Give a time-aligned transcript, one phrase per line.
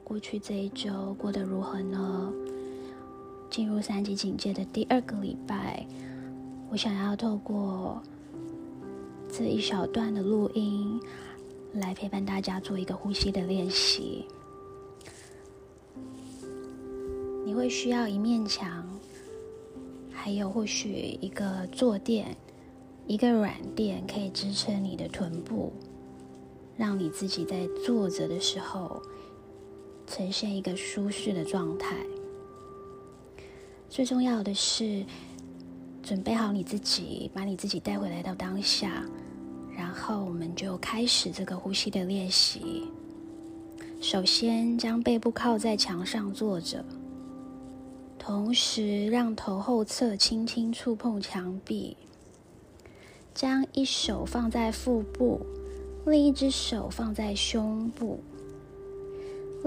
[0.00, 2.32] 过去这一周过得如何呢？
[3.48, 5.86] 进入三级警戒的第二个礼拜，
[6.70, 8.00] 我想要透过
[9.28, 11.00] 这一小段的录音，
[11.74, 14.24] 来陪伴大家做一个呼吸的练习。
[17.44, 18.86] 你会需要一面墙，
[20.12, 22.36] 还有或许一个坐垫，
[23.08, 25.72] 一个软垫，可以支撑你的臀部，
[26.76, 29.02] 让你自己在坐着的时候
[30.10, 31.94] 呈现一个舒适的状态。
[33.88, 35.04] 最重要的是，
[36.02, 39.04] 准备好你自己，把你自己带回来到当下，
[39.72, 42.88] 然后我们就开始这个呼吸的练习。
[44.00, 46.84] 首先，将背部靠在墙上坐着，
[48.18, 51.96] 同时让头后侧轻轻触碰墙壁，
[53.32, 55.40] 将一手放在腹部，
[56.04, 58.18] 另一只手放在胸部。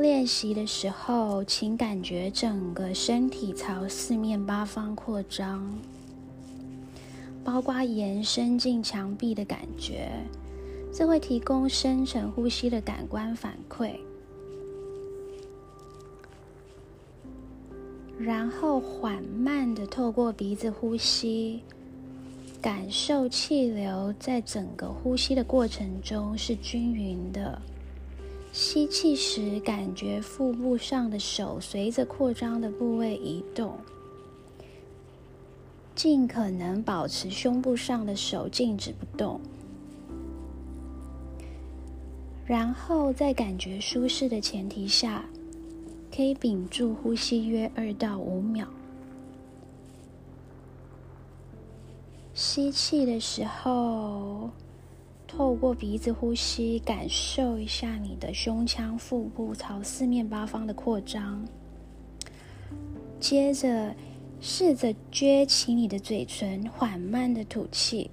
[0.01, 5.71] 练习的时候，请感觉整个身体朝四面八方扩张，
[7.43, 10.09] 包括延伸进墙壁的感觉，
[10.91, 13.91] 这会提供深层呼吸的感官反馈。
[18.17, 21.61] 然后缓慢的透过鼻子呼吸，
[22.61, 27.61] 感受气流在整个呼吸的过程中是均匀的。
[28.53, 33.75] 吸气时，感觉腹部上的手随着扩张的部位移动，
[35.95, 39.41] 尽可能保持胸部上的手静止不动。
[42.45, 45.25] 然后在感觉舒适的前提下，
[46.15, 48.67] 可以屏住呼吸约二到五秒。
[52.35, 54.51] 吸气的时候。
[55.35, 61.43] 透过鼻子呼吸，感受一下你的胸腔、腹部朝四面八方的扩张。
[63.19, 63.95] 接着，
[64.39, 68.11] 试着撅起你的嘴唇，缓慢的吐气，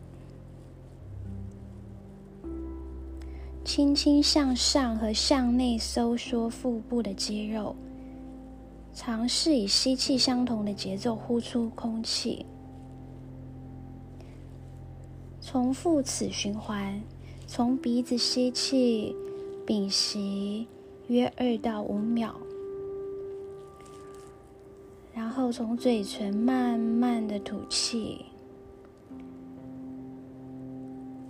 [3.66, 7.76] 轻轻向上和向内收缩腹部的肌肉。
[8.94, 12.46] 尝试以吸气相同的节奏呼出空气。
[15.52, 17.02] 重复此循环，
[17.44, 19.16] 从鼻子吸气，
[19.66, 20.68] 屏息
[21.08, 22.36] 约二到五秒，
[25.12, 28.26] 然后从嘴唇慢慢的吐气。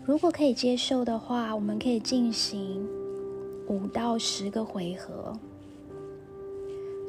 [0.04, 2.86] 如果可以接受的话，我们可以进行
[3.68, 5.32] 五到十个回合。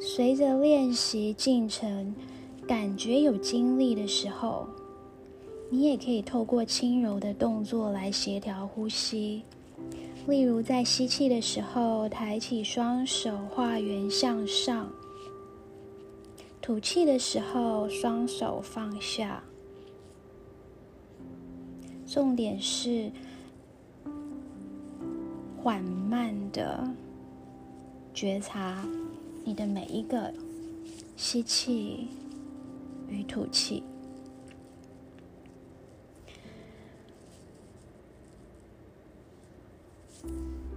[0.00, 2.14] 随着练习进程，
[2.66, 4.66] 感觉有精力的时候。
[5.74, 9.42] 你也可以透过轻柔的动作来协调呼吸，
[10.28, 14.92] 例如在吸气的时候抬起双手画圆向上，
[16.60, 19.42] 吐气的时候双手放下。
[22.06, 23.10] 重点是
[25.56, 26.86] 缓慢的
[28.12, 28.86] 觉察
[29.42, 30.30] 你的每一个
[31.16, 32.08] 吸气
[33.08, 33.82] 与吐气。
[40.22, 40.71] guys.